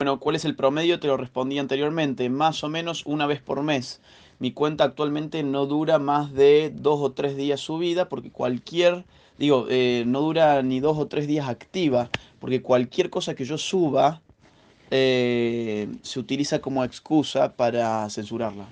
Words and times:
Bueno, 0.00 0.18
¿cuál 0.18 0.34
es 0.34 0.46
el 0.46 0.56
promedio? 0.56 0.98
Te 0.98 1.08
lo 1.08 1.18
respondí 1.18 1.58
anteriormente, 1.58 2.30
más 2.30 2.64
o 2.64 2.70
menos 2.70 3.04
una 3.04 3.26
vez 3.26 3.42
por 3.42 3.62
mes. 3.62 4.00
Mi 4.38 4.50
cuenta 4.50 4.84
actualmente 4.84 5.42
no 5.42 5.66
dura 5.66 5.98
más 5.98 6.32
de 6.32 6.72
dos 6.74 7.00
o 7.02 7.12
tres 7.12 7.36
días 7.36 7.60
subida 7.60 8.08
porque 8.08 8.30
cualquier, 8.30 9.04
digo, 9.36 9.66
eh, 9.68 10.04
no 10.06 10.22
dura 10.22 10.62
ni 10.62 10.80
dos 10.80 10.96
o 10.96 11.06
tres 11.06 11.26
días 11.26 11.50
activa 11.50 12.08
porque 12.38 12.62
cualquier 12.62 13.10
cosa 13.10 13.34
que 13.34 13.44
yo 13.44 13.58
suba 13.58 14.22
eh, 14.90 15.86
se 16.00 16.18
utiliza 16.18 16.60
como 16.62 16.82
excusa 16.82 17.52
para 17.52 18.08
censurarla. 18.08 18.68